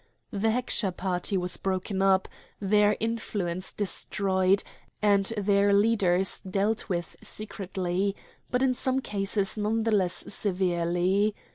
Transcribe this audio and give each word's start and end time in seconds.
The 0.31 0.47
Heckscher 0.49 0.97
party 0.97 1.37
was 1.37 1.57
broken 1.57 2.01
up, 2.01 2.27
their 2.59 2.97
influence 2.99 3.71
destroyed, 3.71 4.63
and 4.99 5.27
their 5.37 5.73
leaders 5.73 6.39
dealt 6.39 6.89
with 6.89 7.15
secretly, 7.21 8.15
but 8.49 8.63
in 8.63 8.73
some 8.73 8.99
cases 9.01 9.59
none 9.59 9.83
the 9.83 9.91
less 9.91 10.23
severely. 10.33 11.35